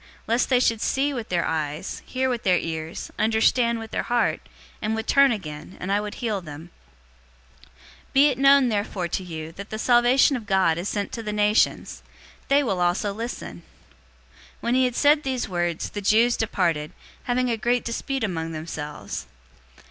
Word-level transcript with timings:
Lest 0.25 0.49
they 0.49 0.59
should 0.59 0.81
see 0.81 1.13
with 1.13 1.29
their 1.29 1.45
eyes, 1.45 2.01
hear 2.07 2.27
with 2.27 2.41
their 2.41 2.57
ears, 2.57 3.11
understand 3.19 3.77
with 3.77 3.91
their 3.91 4.01
heart, 4.01 4.41
and 4.81 4.95
would 4.95 5.05
turn 5.05 5.31
again, 5.31 5.77
and 5.79 5.91
I 5.91 6.01
would 6.01 6.15
heal 6.15 6.41
them.'{Isaiah 6.41 6.49
6:9 8.13 8.13
10} 8.13 8.13
028:028 8.13 8.13
"Be 8.13 8.27
it 8.29 8.37
known 8.39 8.69
therefore 8.69 9.07
to 9.09 9.23
you, 9.23 9.51
that 9.51 9.69
the 9.69 9.77
salvation 9.77 10.35
of 10.35 10.47
God 10.47 10.79
is 10.79 10.89
sent 10.89 11.11
to 11.11 11.21
the 11.21 11.31
nations. 11.31 12.01
They 12.47 12.63
will 12.63 12.81
also 12.81 13.13
listen." 13.13 13.57
028:029 13.57 13.61
When 14.61 14.73
he 14.73 14.85
had 14.85 14.95
said 14.95 15.21
these 15.21 15.47
words, 15.47 15.89
the 15.91 16.01
Jews 16.01 16.35
departed, 16.35 16.93
having 17.25 17.51
a 17.51 17.55
great 17.55 17.85
dispute 17.85 18.23
among 18.23 18.53
themselves. 18.53 19.27